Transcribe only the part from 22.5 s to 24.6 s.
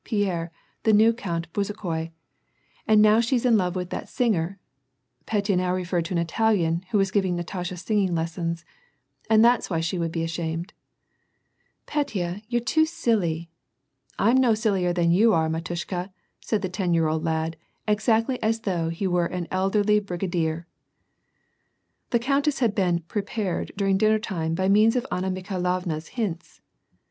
had been" pre])ared" during dinner time